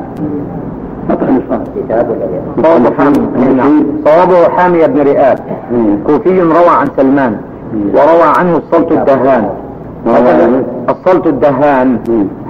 [2.63, 5.39] صواب حامي نعم صوابه حامي بن رئاب
[5.71, 5.97] مم.
[6.07, 7.37] كوفي روى عن سلمان.
[7.93, 9.49] وروى عنه الصلت الدهان
[10.89, 11.97] الصلت الدهان.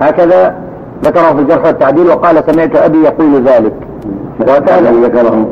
[0.02, 0.56] هكذا
[1.04, 3.74] ذكره في الجرح والتعديل وقال سمعت أبي يقول ذلك.
[4.48, 5.46] وهكذا ذكرهم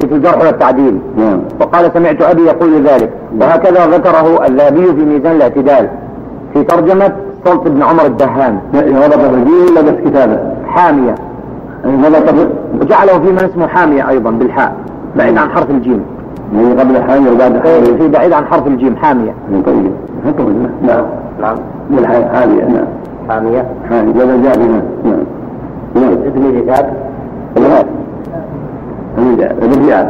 [0.00, 0.98] في الجرح والتعديل.
[1.16, 1.40] نعم.
[1.60, 3.10] وقال سمعت أبي يقول ذلك.
[3.40, 5.88] وهكذا ذكره الذهبي في ميزان الاعتدال.
[6.54, 7.12] في ترجمة
[7.44, 8.58] صلت بن عمر الدهان.
[8.74, 10.38] ربط بالدين ولا بس كتابة.
[10.66, 11.14] حامية.
[11.84, 14.72] بال- وجعله في من اسمه حامية أيضا بالحاء
[15.16, 16.04] بعيد عن حرف الجيم.
[16.54, 19.34] يعني قبل حامية وبعد حامية في بعيد عن حرف الجيم حامية.
[19.50, 19.92] من طيب.
[20.26, 21.04] حطوا نعم.
[21.40, 21.56] نعم.
[21.90, 22.64] من حامية.
[22.64, 22.86] نعم.
[23.28, 23.66] حامية.
[23.90, 24.12] حامية.
[24.14, 25.24] ولا جاثمة نعم.
[25.94, 26.12] نعم.
[26.12, 26.92] ابن ركاب
[27.56, 27.84] الغاز
[29.18, 30.06] الرياض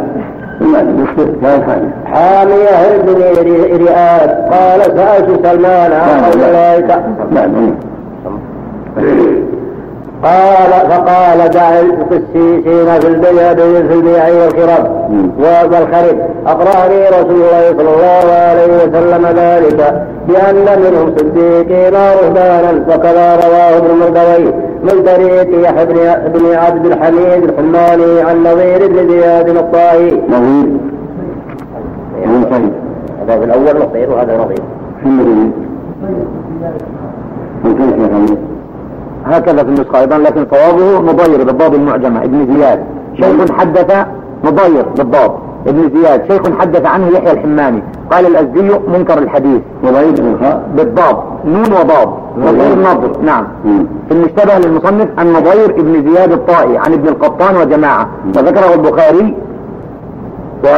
[0.60, 6.86] كان حامية حامية بن رئاب قال سألت سلمان عن تعالى
[7.30, 7.74] نعم.
[10.22, 14.90] قال فقال دع القسيسين في البيع في البيع والخرب
[15.38, 23.76] والخرب أقرأني رسول الله صلى الله عليه وسلم ذلك بأن منهم صديقين ورهبانا وكذا رواه
[23.76, 24.52] ابن مردوي
[24.82, 25.86] من طريق يحيى
[26.26, 30.76] بن عبد الحميد الحماني عن نظير بن زياد الطائي نظير.
[32.26, 32.70] منتهي
[33.22, 34.62] هذا في الأول نظير وهذا نظير.
[35.00, 35.50] في المدينة
[37.64, 38.55] منتهي يا خميس
[39.26, 42.80] هكذا في النسخة أيضا لكن صوابه مضير بالضاد المعجمة ابن زياد.
[43.16, 44.06] شيخ حدث
[44.44, 45.32] مضير بالضاد
[45.66, 47.82] ابن زياد شيخ حدث عنه يحيى الحماني.
[48.10, 49.60] قال الأزدي منكر الحديث.
[49.84, 52.08] الخاء بالضاد نون وضاد
[52.38, 53.46] وغير نظر نعم.
[54.08, 58.08] في المشتبه للمصنف عن نضير ابن زياد الطائي عن ابن القطان وجماعة.
[58.36, 59.36] وذكره البخاري
[60.64, 60.68] و...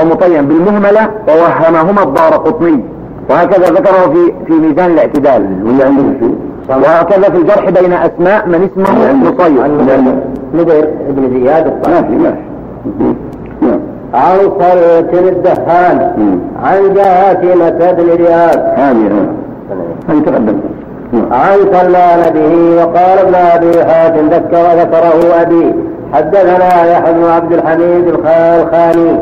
[0.00, 2.84] ومطيم بالمهملة ووهمهما الدار قطني.
[3.30, 5.82] وهكذا ذكره في في ميزان الاعتدال واللي
[6.20, 6.34] شيء
[6.68, 9.12] وهكذا في الجرح بين أسماء من اسمه مصير.
[10.54, 13.14] نذير ابن زياد الطائي ماشي ماشي
[13.62, 13.80] نعم.
[14.14, 16.12] عن صلت الدهان.
[16.62, 18.58] عن جاثمة بن رياض.
[18.76, 19.26] هذه
[20.08, 20.60] هذه تقدم.
[21.12, 21.32] نعم.
[21.32, 25.74] عن سلمان به وقال ابن أبي حاتم ذكر ذكره أبي.
[26.12, 28.26] حدثنا يحيى بن عبد الحميد الخ-
[28.60, 29.18] الخاني.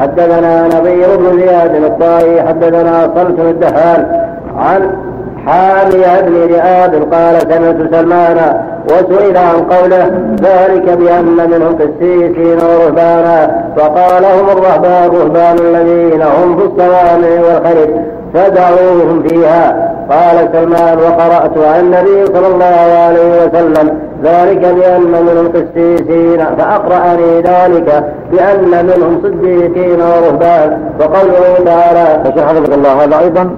[0.00, 4.06] حدثنا نظير بن زياد الطائي حدثنا صلت الدهان
[4.56, 4.90] عن
[5.46, 8.36] حامية بن رئاب قال سمعت سلمان
[8.84, 10.10] وسئل عن قوله
[10.40, 13.64] ذلك بأن منهم قسيسين ورهبانا.
[13.76, 17.90] فقال هم الرهبان رهبان الذين هم في الصوامع والخرج
[18.34, 19.90] فدعوهم فيها.
[20.10, 28.14] قال سلمان وقرأت عن النبي صلى الله عليه وسلم ذلك بأن منهم قسيسين فأقرأني ذلك
[28.32, 30.90] بأن منهم صديقين ورهبان.
[31.00, 33.50] وقوله تعالى فشيخ حفظك الله هذا أيضا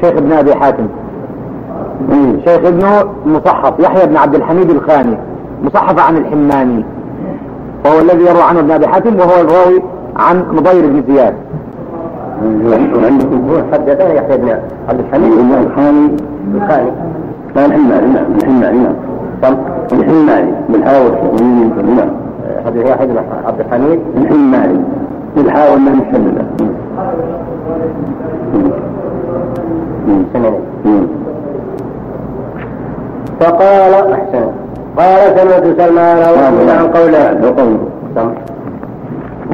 [0.00, 0.88] شيخ ابن أبي حاتم.
[2.44, 5.18] شيخ ابنه مصحف يحيى بن عبد الحميد الخاني
[5.62, 6.84] مصحف عن الحماني.
[7.84, 9.82] وهو الذي يروى عنه ابن أبي حاتم وهو الراوي
[10.16, 11.34] عن مضير بن زياد.
[13.02, 14.48] وعندكم هو حدثنا يحيى بن
[14.88, 16.16] عبد الحميد الخاني
[16.54, 16.92] الخاني.
[17.56, 18.88] الحماني.
[19.42, 19.56] نعم
[19.92, 22.10] الحماني نعم الحماني بالحاء والتنوين نعم
[23.06, 24.00] بن عبد الحميد.
[24.16, 24.80] الحماني
[25.36, 26.44] بالحاء واللام مشددة
[30.32, 31.08] سنين
[33.40, 34.46] فقال أحسن.
[34.98, 37.24] قال سمعت سلمان وسئل عن قوله.
[37.44, 37.78] وقوله
[38.14, 38.30] سم.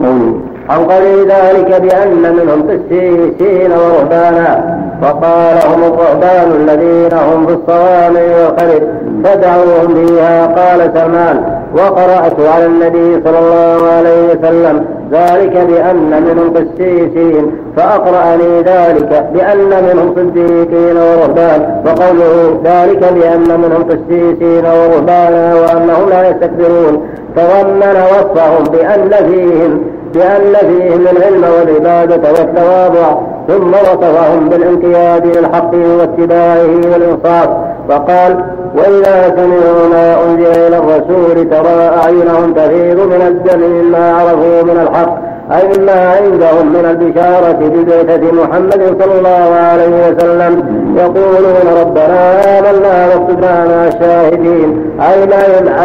[0.05, 0.35] قوله
[0.71, 4.81] عن قوله ذلك بأن منهم قسيسين ورهبانا.
[5.03, 8.83] فقال هم الرهبان الذين هم في الصوامع والخرج
[9.25, 17.51] فدعوهم فيها قال سلمان وقرأت على النبي صلى الله عليه وسلم ذلك بأن منهم قسيسين
[17.77, 27.09] فأقرأني ذلك بأن منهم صديقين ورهبان وقوله ذلك بأن منهم قسيسين ورهبانا وأنهم لا يستكبرون.
[27.37, 29.81] تضمن وصفهم بأن فيهم
[30.15, 37.49] بأن فيهم العلم والعبادة والتواضع ثم وصفهم بالانقياد للحق واتباعه والإنصاف.
[37.91, 38.45] وقال
[38.77, 45.25] وإذا سمعوا ما أنزل إلى الرسول ترى أعينهم تفيض من الدم مما عرفوا من الحق
[45.53, 50.53] أي مما عندهم من البشارة ببعثة محمد صلى الله عليه وسلم.
[50.97, 52.21] يقولون ربنا
[52.59, 54.69] آمنا واكتبنا مع الشاهدين
[55.01, 55.23] أي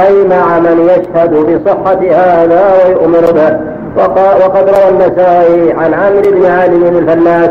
[0.04, 3.58] أي مع من يشهد بصحة هذا ويؤمن به.
[4.44, 7.50] وقد روى النسائي عن عامر بن علي الفلاس.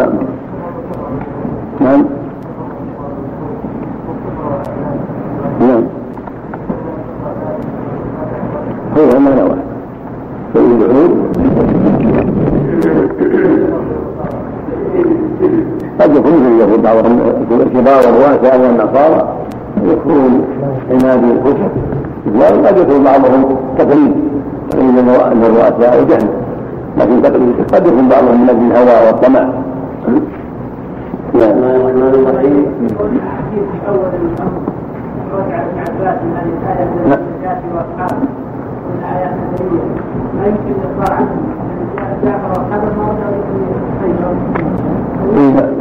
[0.00, 0.12] قد
[1.80, 2.00] نعم.
[2.00, 2.04] نعم.
[5.60, 5.84] نعم.
[8.96, 9.56] هو ما نوى.
[10.54, 11.12] سيد العود
[16.00, 19.28] قد يكون في اليهود بعضهم الكبار والرؤساء والنصارى
[19.84, 20.44] يكفرون
[20.90, 21.70] عناد الكفر
[22.36, 24.14] وقد يكون بعضهم تقليد.
[24.76, 26.28] من الرؤساء وجهل
[26.98, 27.22] لكن
[27.72, 29.69] قد يكون بعضهم من أجل الهوى والطمع.
[31.34, 34.60] نعم الرحمن الرحيم الحديث في اول الامر
[35.34, 38.22] رجع ابن عباس من الايه من الزكاه واصحابه
[38.86, 39.84] من الايات النبويه
[40.36, 41.42] ما يمكن الاخبار عنهم
[42.24, 43.40] جعفر واصحابه ما رجعوا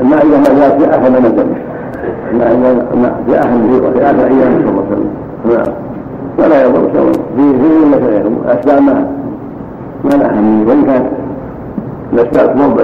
[0.03, 1.47] ما إذا ما في آخر ما نزل
[3.27, 5.11] في آخر في آخر أيام صلى الله عليه وسلم
[5.45, 5.73] نعم
[6.39, 9.07] ولا يضر شيء في في ولا غيره الأسباب ما
[10.03, 11.05] ما لها وإن كان
[12.13, 12.83] الأسباب توضح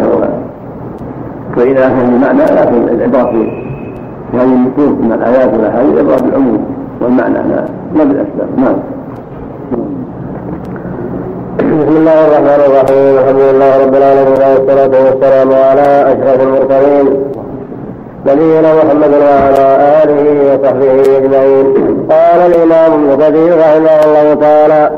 [1.56, 6.66] فإذا أهم المعنى لكن العبرة في هذه النصوص من الآيات والأحاديث العبرة بالعموم
[7.02, 8.76] والمعنى لا لا بالأسباب نعم.
[11.58, 17.08] بسم الله الرحمن الرحيم الحمد لله رب العالمين والصلاة والسلام على أشرف المرسلين
[18.26, 21.66] نبينا محمد وعلى آله وصحبه أجمعين.
[22.10, 24.91] قال الإمام ابن كثير رحمه الله تعالى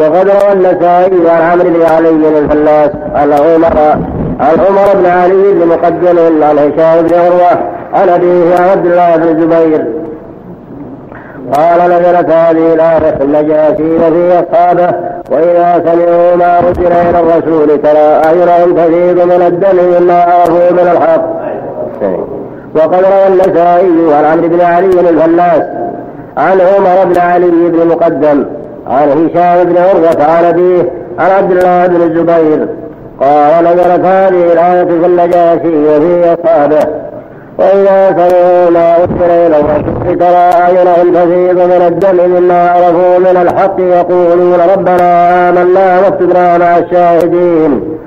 [0.00, 3.98] وقد روى النسائي عن عمرو بن علي الفلاس عن عمر
[4.40, 7.62] عن عمر بن علي بن مقدم عن هشام بن عروة
[7.94, 9.84] عن أبيه عن عبد الله بن الزبير.
[11.52, 14.90] قال نزلت هذه الآية في النجاشي وفي أصحابه
[15.30, 21.40] وإذا سمعوا ما أنزل إلى الرسول ترى أعينهم تفيض من الدمع مما عرفوا من الحق.
[22.76, 25.62] وقد روى النسائي عن عمرو بن علي الفلاس
[26.36, 28.46] عن عمر بن علي بن مقدم
[28.86, 32.68] عن هشام بن عروة عن أبيه عن عبد الله بن الزبير.
[33.20, 36.86] قال نزلت هذه الآية في النجاشي وفي أصحابه.
[37.58, 43.80] وإذا سمعوا ما أرسل إلى الرسول ترى أعينهم تفيض من الدم مما عرفوا من الحق.
[43.80, 48.00] يقولون ربنا آمنا واكتبنا مع الشاهدين.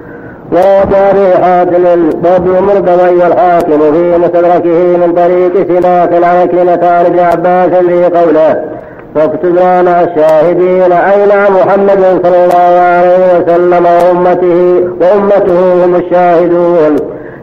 [0.52, 1.86] وروى في حاتم
[2.24, 8.64] وابن مردوي والحاكم في مستدركه من طريق سماك عن كلمة عن ابن عباس في قوله
[9.16, 16.96] واكتبنا مع الشاهدين أي مع محمد صلى الله عليه وسلم وأمته وأمته هم الشاهدون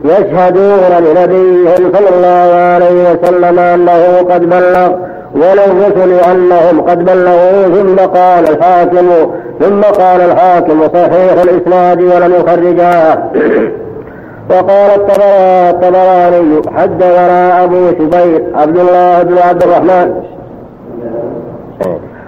[0.04, 4.92] يشهدون لنبيهم صلى الله عليه وسلم أنه قد بلغ
[5.34, 9.08] وللرسل أنهم قد بلغوا ثم قال الحاكم
[9.60, 13.30] ثم قال الحاكم صحيح الإسناد ولم يخرجاه
[14.50, 20.14] وقال الطبراني حدثنا أبو شبير عبد الله بن عبد الرحمن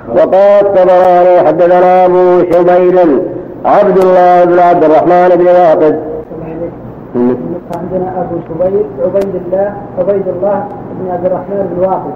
[0.08, 3.22] وقال الطبراني حدثنا أبو شبير
[3.64, 6.00] عبد الله بن عبد الرحمن بن واقد.
[7.76, 10.64] عندنا أبو شبيب عبيد الله عبيد الله
[11.00, 12.12] بن عبد الرحمن بن واقد.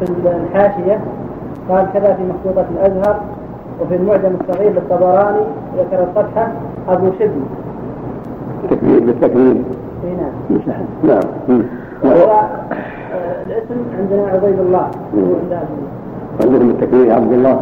[0.00, 1.00] في الحاشية
[1.70, 3.20] قال كذا في مخطوطة الأزهر
[3.80, 5.44] وفي المعجم الصغير للطبراني
[5.78, 6.52] ذكر الفتحة
[6.88, 7.40] أبو شبل.
[8.70, 9.56] تكبير بالتكبير
[10.04, 10.84] إي نعم.
[11.04, 11.62] نعم.
[12.04, 12.48] آه،
[13.46, 14.88] الاسم عندنا عبيد الله.
[15.14, 15.95] عند عبد الله
[16.44, 17.60] عندهم التكبير عبد الله.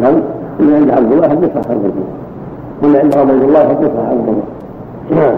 [0.00, 0.20] نعم.
[0.60, 2.06] اللي عند عبد الله حدث عبد الله
[2.82, 4.42] واللي عند عبد الله حدث عبد الله
[5.10, 5.36] نعم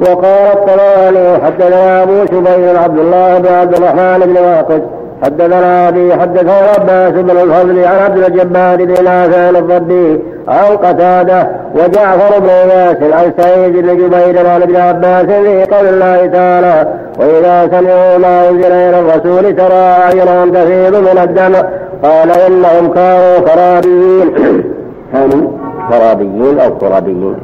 [0.00, 4.82] وقال الطلالي حدثنا أبو شبير عبد الله بن عبد الرحمن بن واقد
[5.22, 12.38] حدثنا أبي حدثنا عباس بن الفضل عن عبد الجبار بن نافع الضبي عن قتادة وجعفر
[12.40, 18.18] بن اياس عن سعيد بن جبير عن ابن عباس في قول الله تعالى وإذا سمعوا
[18.18, 21.54] ما أنزل إلى الرسول ترى اعينهم تفيض من الدم
[22.02, 24.32] قال إنهم كانوا كرابيين
[25.12, 25.48] كانوا
[25.90, 27.36] كرابيين أو كرابيين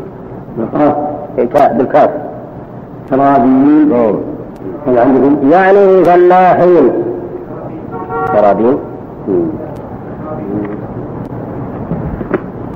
[1.37, 2.11] بالقاف بالكاف.
[3.11, 4.21] كرابيين
[4.87, 7.08] كان عندهم يعني فلاحين.
[8.33, 8.79] كرابين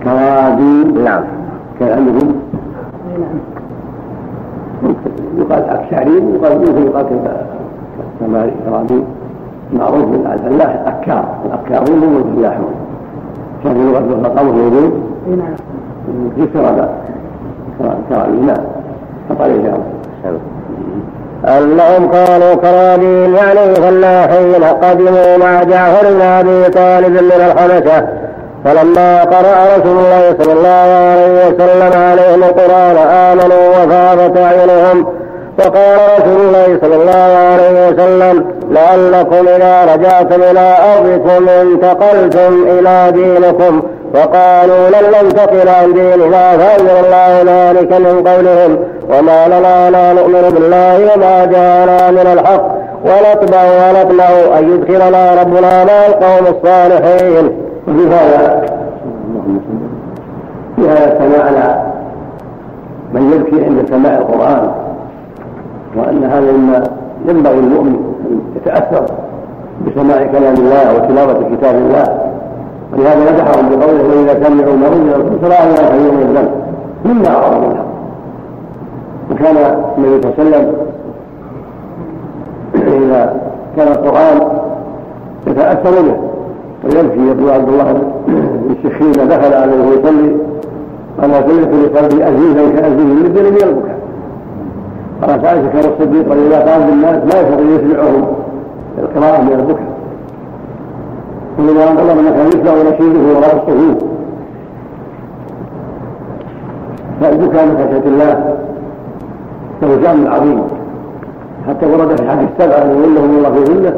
[0.05, 1.25] كرابين نعم.
[1.81, 2.35] كان عندهم
[3.21, 3.39] نعم
[5.39, 7.07] يقال أكشارين ويقال ممكن يقال
[8.21, 9.05] كما كرابين
[9.73, 12.75] معروف من الفلاح أكار الأكارون هم الفلاحون
[13.65, 15.03] كان في لغة الرقم الوجود
[15.39, 15.55] نعم.
[16.37, 16.89] في كرابة
[18.09, 18.65] كرابين نعم.
[19.29, 19.75] فطريق
[21.49, 28.07] أنهم كانوا كرابين يعني فلاحين قدموا مع جعفر بن أبي طالب من الحبشة.
[28.65, 35.07] فلما قرأ رسول الله صلى الله عليه وسلم عليهم القرآن آمنوا وفاضت أعينهم
[35.59, 43.83] فقال رسول الله صلى الله عليه وسلم لعلكم إذا رجعتم إلى أرضكم انتقلتم إلى دينكم.
[44.15, 48.79] وقالوا لن ننتقل عن ديننا فأنزل الله ذلك من قولهم
[49.11, 56.07] وما لنا لا نؤمن بالله وما جاءنا من الحق ونطبع ونطمع أن يدخلنا ربنا مع
[56.07, 57.51] القوم الصالحين.
[57.89, 58.63] وفي هذا
[60.77, 61.93] في هذا سماعنا
[63.13, 64.71] من يبكي عند سماع القرآن
[65.97, 66.83] وأن هذا مما
[67.29, 69.05] ينبغي المؤمن أن يتأثر
[69.87, 72.22] بسماع كلام الله وتلاوة كتاب الله.
[72.93, 76.51] ولهذا مدحهم بقوله وإذا سمعوا ما أنزل الرسول ترى أنهم يوم الذنب.
[77.05, 77.93] مما أعظم من الحق
[79.31, 79.57] وكان
[79.99, 80.75] النبي صلى الله عليه وسلم
[82.75, 83.41] إذا
[83.77, 84.49] كان القرآن
[85.47, 86.17] يتأثر به
[86.85, 90.37] ويبكي يقول عبد الله بن الشخير دخل عليه ويصلي.
[91.21, 93.99] قال سمعت لقلبي أزيزا كأزيز من من البكاء
[95.23, 98.27] قال عائشة كان الصديق إذا قال بالناس ما يستطيع يسمعهم.
[98.99, 99.92] القراءة من البكاء
[101.59, 104.05] أن الله كان يسمع نشيده وراء الصفوف
[107.21, 108.57] فالبكاء من خشية الله
[109.83, 110.63] له شأن عظيم.
[111.69, 113.95] حتى ورد في حديث السبعة أن يولهم الله في ظله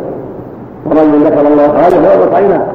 [0.87, 2.67] ورجل ذكر الله خالص فأغلق عيناه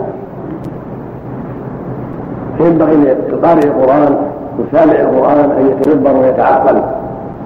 [2.58, 2.96] فينبغي
[3.32, 4.16] لقارئ القرآن
[4.60, 6.82] وسامع القرآن أن يتدبر ويتعقل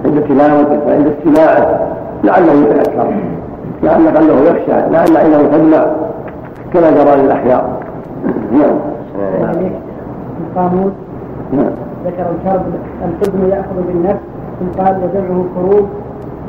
[0.05, 1.79] عند تلاوته وعند استماعه
[2.23, 3.13] لعله يتأثر
[3.83, 5.85] لعل قلبه يخشى لعل عينه تدمع
[6.73, 7.79] كما جرى للأحياء.
[8.51, 8.75] نعم.
[10.41, 10.91] القاموس
[11.53, 11.71] نعم.
[12.05, 12.61] ذكر الكرب
[13.03, 14.19] الحزن يأخذ بالنفس
[14.59, 15.87] ثم قال وجمعه كروب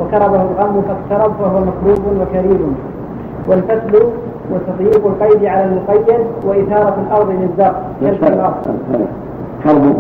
[0.01, 2.61] وكربه الغم فاكترب فهو مكروب وكريب.
[3.49, 4.03] والفتل
[4.53, 7.75] وتضييق القيد على المقيد وإثارة الأرض للزرع.
[8.03, 8.55] يلقي الأرض
[9.65, 9.95] كرب.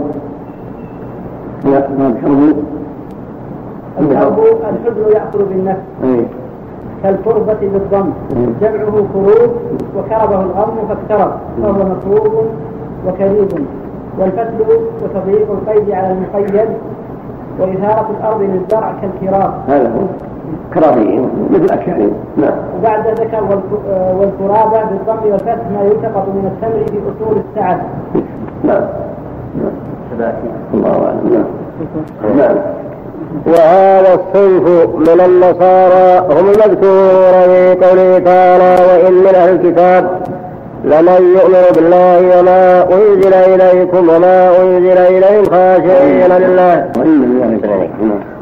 [4.00, 5.80] الكرب الحزن يأخذ بالنفس.
[6.04, 6.26] اي
[7.04, 8.10] كالكربة بالضم
[8.60, 9.50] جمعه كروب
[9.96, 11.32] وكربه الغم فاكترب
[11.62, 12.44] فهو مكروب
[13.06, 13.48] وكريب.
[14.18, 14.64] والفتل
[15.04, 16.68] وتضييق القيد على المقيد.
[17.60, 19.52] وإثارة الأرض للزرع كالكراب.
[19.68, 20.06] هذا هو.
[20.74, 22.52] كرابين مثل أكشارين نعم.
[22.78, 27.78] وبعد ذكر والك- والكرابة بالضم والفتح ما يلتقط من التمر في أصول السعد.
[28.64, 28.82] نعم.
[30.74, 31.20] الله أعلم.
[31.32, 32.36] نعم.
[32.38, 32.56] نعم.
[33.46, 40.10] وهذا الصنف من النصارى هم المذكور في قوله تعالى وإن من أهل الكتاب
[40.84, 46.86] لمن يؤمن بالله وما أنزل إليكم وما أنزل إليهم خاشعين لله.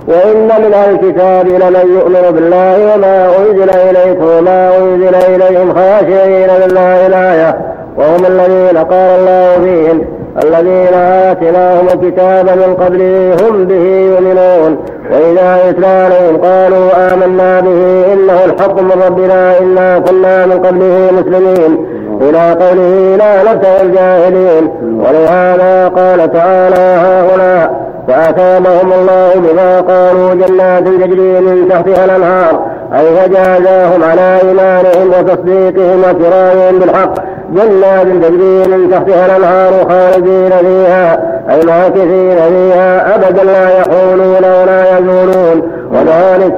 [0.08, 7.06] وإن من أهل الكتاب لمن يؤمن بالله وما أنزل إليكم وما أنزل إليهم خاشعين لله
[7.06, 7.56] الآية.
[7.96, 14.76] وهم الذين قال الله فيهم الذين آتيناهم الكتاب من قبله هم به يؤمنون.
[15.12, 21.86] وإذا يتلى عليهم قالوا آمنا به إنه الحق من ربنا إنا كنا من قبله مسلمين.
[22.20, 24.68] إلى قوله لا نبتغي الجاهلين.
[25.00, 27.70] ولهذا قال تعالى ها هنا
[28.08, 32.66] فأثابهم الله بما قالوا جنات تجري من تحتها الأنهار.
[32.98, 37.14] أي فجازاهم على إيمانهم وتصديقهم وكرامهم بالحق
[37.54, 45.62] جنات تجري من تحتها الأنهار خالدين فيها أي ماكثين فيها أبدا لا يحولون ولا يزولون.
[45.92, 46.54] وذلك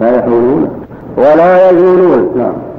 [0.00, 2.32] لا يحولون؟ ولا يزولون.
[2.36, 2.71] نعم.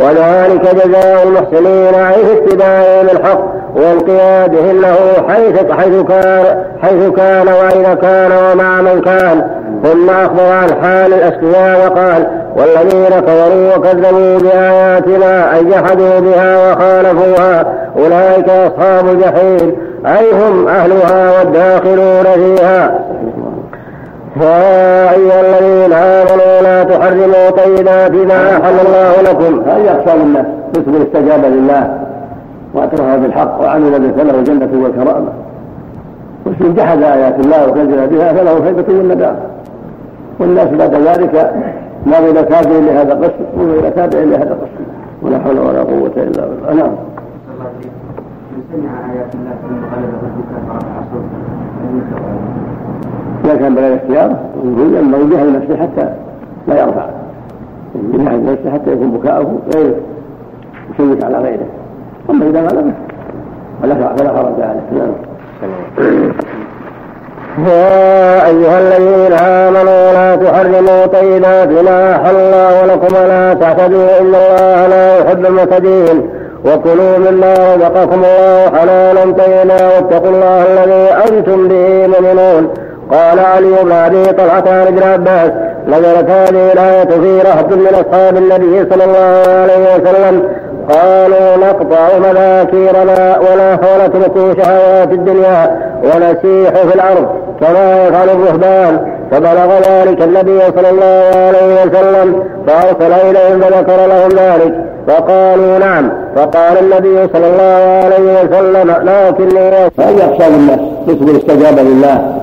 [0.00, 4.96] وذلك جزاء المحسنين في اتباعهم الحق وانقيادهم له
[5.28, 9.62] حيث حيث كان حيث كان وأين كان ومع من كان.
[9.84, 18.48] ثم أخبر عن حال الأشقياء وقال والذين كفروا وكذبوا بآياتنا أي جحدوا بها وخالفوها أولئك
[18.48, 19.76] أصحاب الجحيم.
[20.06, 22.98] أي هم أهلها والداخلون فيها.
[24.36, 29.60] يا أيها الذين آمنوا لا تحرموا طيبات ما أحل الله لكم.
[29.70, 31.98] هذه أقسام الناس مثل استجاب لله
[32.74, 35.32] واعترف بالحق وعمل به فله الجنة والكرامة
[36.46, 39.40] مسلم جحد آيات الله وكذب بها فله الهيبة والندامة
[40.40, 41.52] والناس بعد ذلك
[42.06, 44.84] نظر إلى تابع لهذا القسم نظر إلى تابع لهذا القسم.
[45.22, 46.74] ولا حول ولا قوة إلا بالله.
[46.74, 46.92] نعم.
[48.52, 52.41] من سمع آيات الله ثم غلب ربك فرفع صوته
[53.44, 56.08] إذا كان بغير اختيار يقول أنه يجاهد نفسه حتى
[56.68, 57.06] لا يرفع.
[58.14, 59.94] يجاهد نفسه حتى يكون بكاؤه غير
[60.94, 61.66] يشوش على غيره.
[62.30, 62.92] أما إذا غلبه
[63.82, 64.80] فلا فلا حرج عليه.
[64.92, 65.12] نعم.
[67.66, 74.20] يا أيها الذين آمنوا لا تحرموا طيبات ما أحل الله لكم ولا تعتدوا.
[74.20, 76.30] إن الله لا يحب المعتدين.
[76.64, 79.96] وكلوا مما رزقكم الله حلالا طيبا.
[79.96, 82.68] واتقوا الله الذي أنتم به مؤمنون.
[83.12, 85.52] قال علي بن أبي طلحة عن ابن عباس
[85.88, 90.42] نزلت هذه الآية في رهب من أصحاب النبي صلى الله عليه وسلم
[90.90, 97.26] قالوا نقطع مذاكيرنا ولا ونترك شهوات الدنيا ونسيح في الأرض
[97.60, 99.22] كما يفعل الرهبان.
[99.30, 104.74] فبلغ ذلك النبي صلى الله عليه وسلم فأرسل إليهم فذكر لهم ذلك
[105.08, 109.60] فقالوا نعم فقال النبي صلى الله عليه وسلم لكني
[109.98, 112.41] هذه أقسام الناس مثل استجاب لله.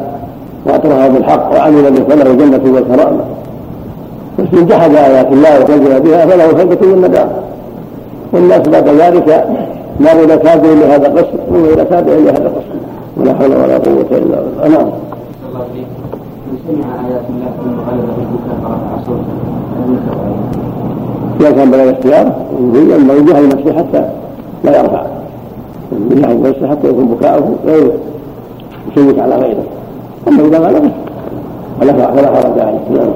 [0.65, 3.23] واعترف بالحق وعمل به فله الجنة والكرامة
[4.39, 7.31] مسلم جحد آيات الله وكذب بها فله الهيبة والندامة
[8.33, 9.47] والناس بعد ذلك
[9.99, 12.79] نظر إلى تابع لهذا القسم نظر إلى تابع لهذا القسم.
[13.17, 14.67] ولا حول ولا قوة إلا بالله.
[14.67, 14.89] نعم.
[16.47, 19.35] من سمع آيات الله ثم غلب ربك فرفع صوته
[21.39, 22.33] إذا كان بغير اختيار
[22.95, 24.05] أنه يجاهد نفسه حتى
[24.63, 25.03] لا يرفع.
[26.11, 27.91] يجاهد نفسه حتى يكون بكاؤه غير
[28.91, 29.63] يشوش على غيره.
[30.27, 30.91] أما إذا غلبه
[31.81, 33.11] فلا فلا حرج عليه نعم